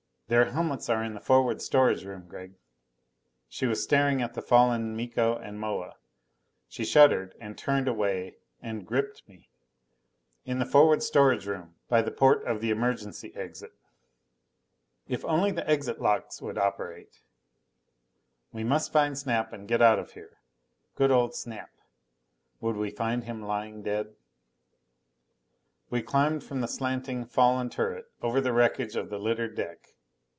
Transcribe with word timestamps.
"Their 0.31 0.51
helmets 0.53 0.87
are 0.87 1.03
in 1.03 1.13
the 1.13 1.19
forward 1.19 1.61
storage 1.61 2.05
room, 2.05 2.25
Gregg." 2.25 2.53
She 3.49 3.65
was 3.65 3.83
staring 3.83 4.21
at 4.21 4.33
the 4.33 4.41
fallen 4.41 4.95
Miko 4.95 5.35
and 5.35 5.59
Moa. 5.59 5.95
She 6.69 6.85
shuddered 6.85 7.35
and 7.41 7.57
turned 7.57 7.89
away 7.89 8.37
and 8.61 8.87
gripped 8.87 9.27
me. 9.27 9.49
"In 10.45 10.57
the 10.57 10.65
forward 10.65 11.03
storage 11.03 11.45
room, 11.47 11.75
by 11.89 12.01
the 12.01 12.11
port 12.13 12.45
of 12.47 12.61
the 12.61 12.69
emergency 12.69 13.35
exit." 13.35 13.73
If 15.05 15.25
only 15.25 15.51
the 15.51 15.69
exit 15.69 15.99
locks 15.99 16.41
would 16.41 16.57
operate! 16.57 17.19
We 18.53 18.63
must 18.63 18.93
find 18.93 19.17
Snap 19.17 19.51
and 19.51 19.67
get 19.67 19.81
out 19.81 19.99
of 19.99 20.13
here. 20.13 20.37
Good 20.95 21.11
old 21.11 21.35
Snap! 21.35 21.71
Would 22.61 22.77
we 22.77 22.89
find 22.89 23.25
him 23.25 23.41
lying 23.41 23.83
dead? 23.83 24.15
We 25.89 26.01
climbed 26.01 26.41
from 26.45 26.61
the 26.61 26.69
slanting, 26.69 27.25
fallen 27.25 27.69
turret, 27.69 28.05
over 28.21 28.39
the 28.39 28.53
wreckage 28.53 28.95
of 28.95 29.09
the 29.09 29.19
littered 29.19 29.55
deck. 29.57 29.87